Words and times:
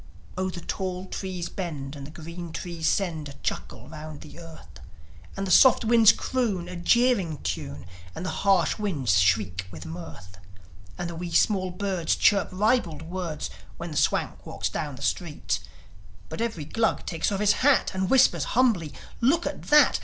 Oh, 0.35 0.49
the 0.49 0.61
tall 0.61 1.05
trees 1.05 1.47
bend, 1.47 1.95
and 1.95 2.11
green 2.11 2.51
trees 2.53 2.87
send 2.89 3.29
A 3.29 3.33
chuckle 3.43 3.87
round 3.87 4.21
the 4.21 4.39
earth, 4.39 4.79
And 5.37 5.45
the 5.45 5.51
soft 5.51 5.85
winds 5.85 6.11
croon 6.11 6.67
a 6.67 6.75
jeering 6.75 7.37
tune, 7.43 7.85
And 8.15 8.25
the 8.25 8.31
harsh 8.41 8.79
winds 8.79 9.19
shriek 9.19 9.67
with 9.69 9.85
mirth, 9.85 10.39
And 10.97 11.07
the 11.07 11.15
wee 11.15 11.29
small 11.29 11.69
birds 11.69 12.15
chirp 12.15 12.49
ribald 12.51 13.03
words 13.03 13.51
When 13.77 13.91
the 13.91 13.95
Swank 13.97 14.43
walks 14.43 14.69
down 14.69 14.95
the 14.95 15.03
street; 15.03 15.59
But 16.29 16.41
every 16.41 16.65
Glug 16.65 17.05
takes 17.05 17.31
off 17.31 17.39
his 17.39 17.53
hat, 17.61 17.91
And 17.93 18.09
whispers 18.09 18.45
humbly, 18.57 18.95
"Look 19.21 19.45
at 19.45 19.65
that! 19.67 19.99